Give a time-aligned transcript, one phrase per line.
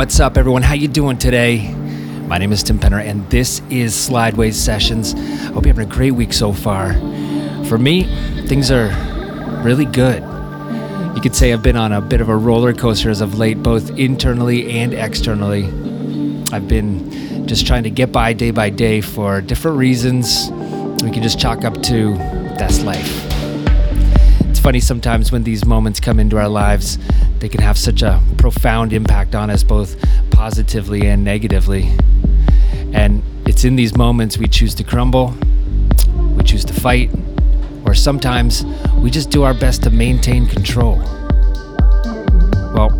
[0.00, 0.62] What's up, everyone?
[0.62, 1.74] How you doing today?
[2.26, 5.12] My name is Tim Penner, and this is Slideways Sessions.
[5.14, 5.18] I
[5.52, 6.94] hope you're having a great week so far.
[7.66, 8.04] For me,
[8.46, 8.88] things are
[9.62, 10.22] really good.
[11.14, 13.62] You could say I've been on a bit of a roller coaster as of late,
[13.62, 15.64] both internally and externally.
[16.50, 20.48] I've been just trying to get by day by day for different reasons.
[21.02, 22.14] We can just chalk up to
[22.56, 23.26] that's life.
[24.48, 26.96] It's funny sometimes when these moments come into our lives,
[27.40, 29.96] they can have such a profound impact on us, both
[30.30, 31.90] positively and negatively.
[32.92, 35.34] And it's in these moments we choose to crumble,
[36.36, 37.10] we choose to fight,
[37.86, 38.64] or sometimes
[38.98, 40.96] we just do our best to maintain control.
[42.74, 42.90] Well,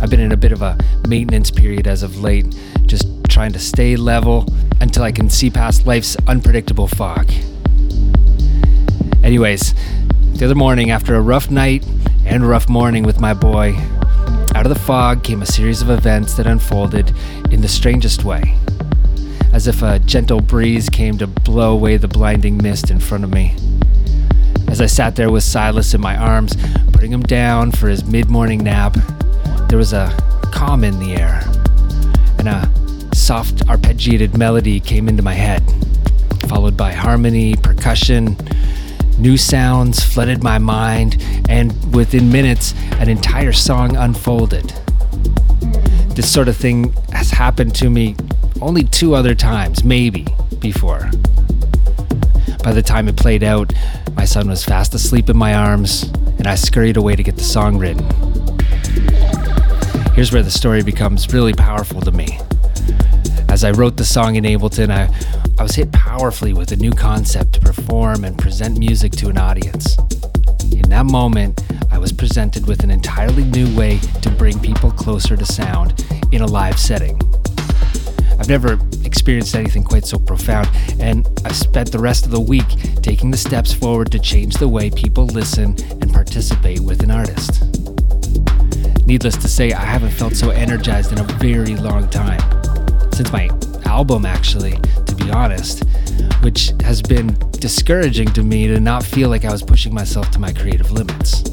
[0.00, 0.76] I've been in a bit of a
[1.08, 4.46] maintenance period as of late, just trying to stay level
[4.80, 7.30] until I can see past life's unpredictable fog.
[9.24, 9.74] Anyways,
[10.34, 11.82] the other morning, after a rough night
[12.26, 13.74] and rough morning with my boy,
[14.54, 17.14] out of the fog came a series of events that unfolded
[17.50, 18.56] in the strangest way,
[19.52, 23.32] as if a gentle breeze came to blow away the blinding mist in front of
[23.32, 23.54] me.
[24.68, 26.54] As I sat there with Silas in my arms,
[26.92, 28.96] putting him down for his mid morning nap,
[29.68, 30.14] there was a
[30.52, 31.42] calm in the air,
[32.38, 32.70] and a
[33.14, 35.62] soft arpeggiated melody came into my head,
[36.48, 38.36] followed by harmony, percussion,
[39.18, 41.16] New sounds flooded my mind,
[41.48, 44.74] and within minutes, an entire song unfolded.
[46.10, 48.14] This sort of thing has happened to me
[48.60, 50.26] only two other times, maybe,
[50.60, 51.10] before.
[52.62, 53.72] By the time it played out,
[54.14, 56.04] my son was fast asleep in my arms,
[56.38, 58.04] and I scurried away to get the song written.
[60.14, 62.40] Here's where the story becomes really powerful to me.
[63.48, 65.08] As I wrote the song in Ableton, I,
[65.58, 69.38] I was hit powerfully with a new concept to perform and present music to an
[69.38, 69.96] audience.
[70.70, 75.34] In that moment, I was presented with an entirely new way to bring people closer
[75.34, 77.18] to sound in a live setting.
[78.38, 80.68] I've never experienced anything quite so profound,
[81.00, 82.68] and I've spent the rest of the week
[83.00, 87.64] taking the steps forward to change the way people listen and participate with an artist.
[89.06, 92.42] Needless to say, I haven't felt so energized in a very long time
[93.14, 93.48] since my
[93.86, 94.78] album, actually,
[95.30, 95.84] honest,
[96.42, 100.38] which has been discouraging to me to not feel like I was pushing myself to
[100.38, 101.44] my creative limits.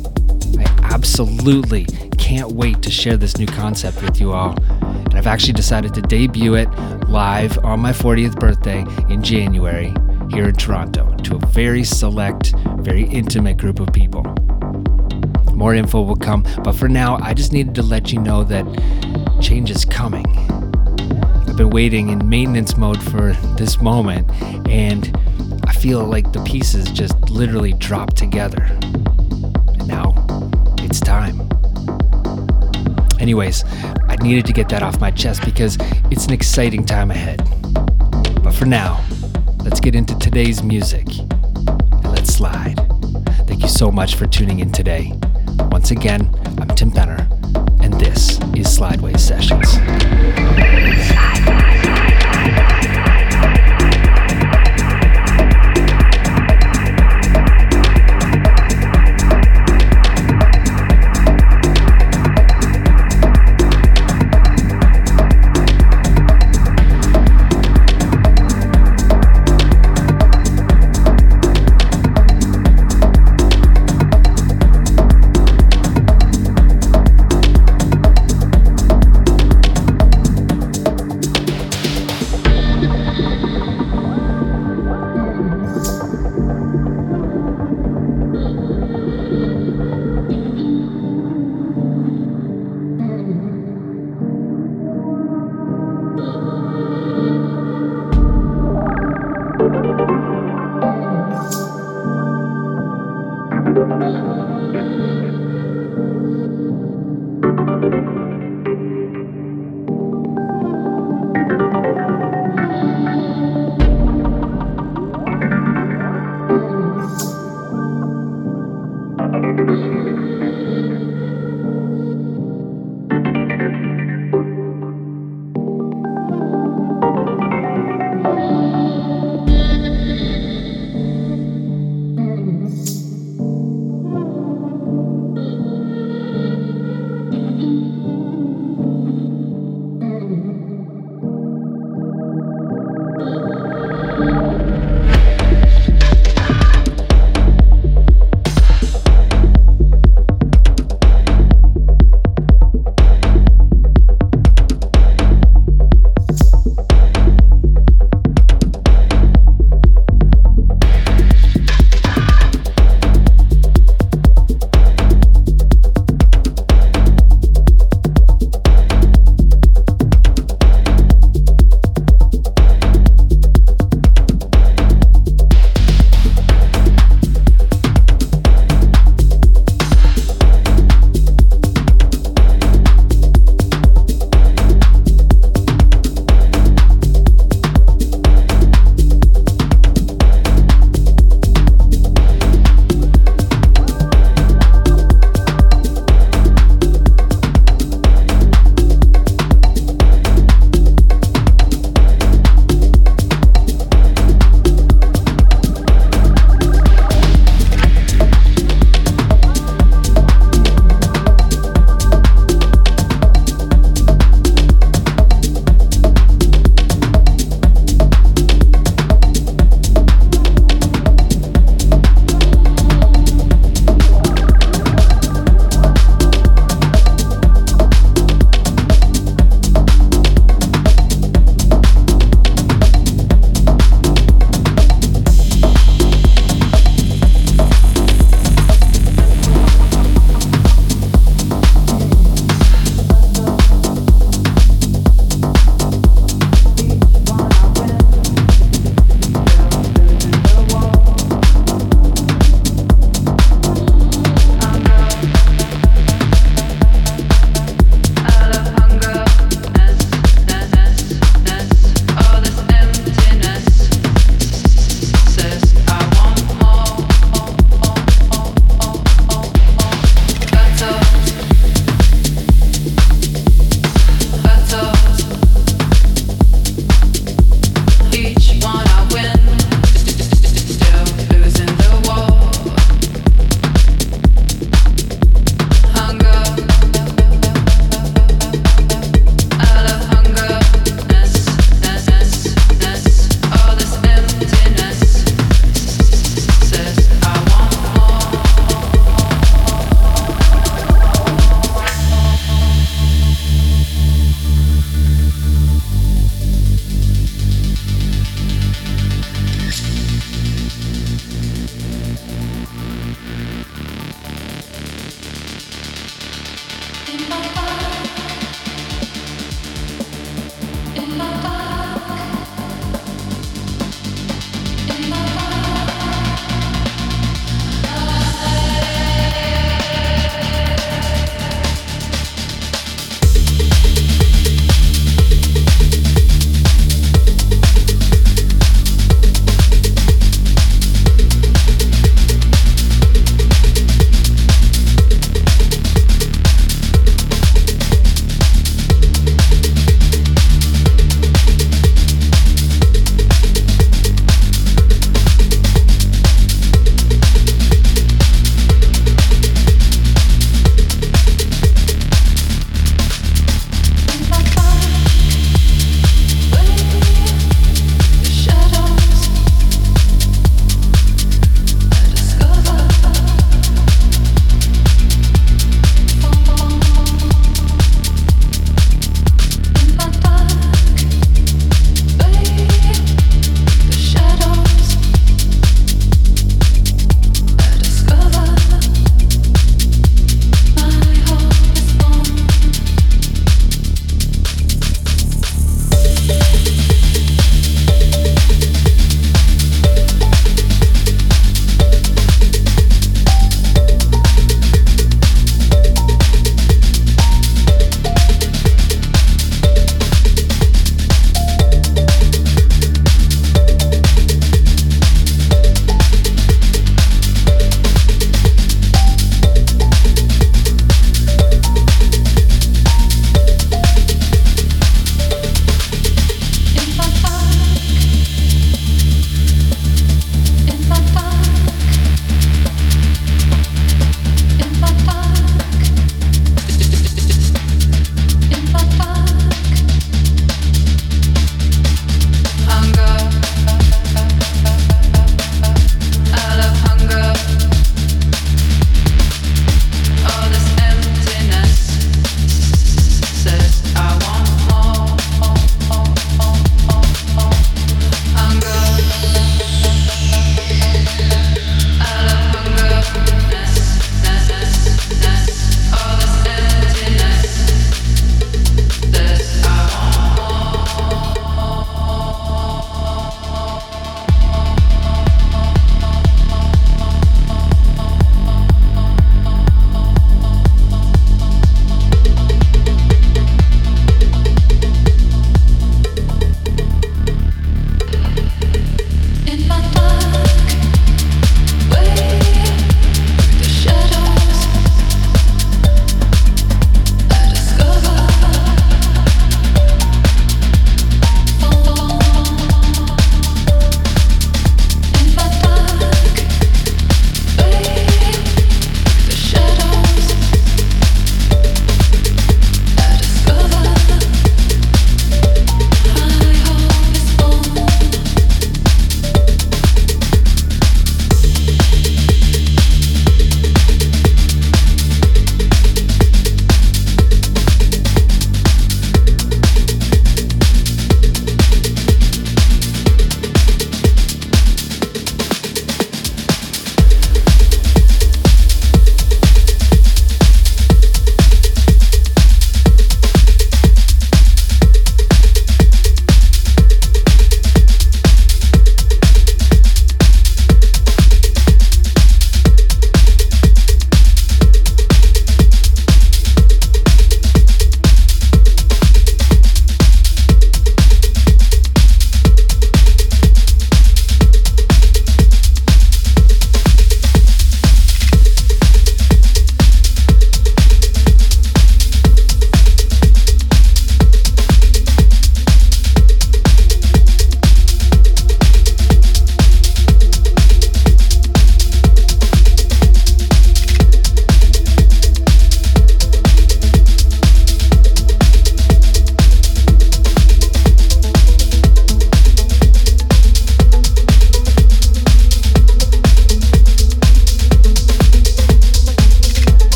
[0.57, 1.85] I absolutely
[2.17, 6.01] can't wait to share this new concept with you all, and I've actually decided to
[6.01, 6.69] debut it
[7.07, 9.93] live on my 40th birthday in January
[10.31, 14.23] here in Toronto to a very select, very intimate group of people.
[15.53, 18.65] More info will come, but for now, I just needed to let you know that
[19.41, 20.25] change is coming
[21.53, 24.27] I've been waiting in maintenance mode for this moment,
[24.67, 25.15] and
[25.67, 28.63] I feel like the pieces just literally drop together.
[28.63, 30.15] And now
[30.79, 31.47] it's time.
[33.19, 33.63] Anyways,
[34.07, 35.77] I needed to get that off my chest because
[36.09, 37.47] it's an exciting time ahead.
[38.43, 39.05] But for now,
[39.63, 42.77] let's get into today's music and let's slide.
[43.45, 45.11] Thank you so much for tuning in today.
[45.69, 47.29] Once again, I'm Tim Penner,
[47.83, 49.77] and this is Slideways Sessions.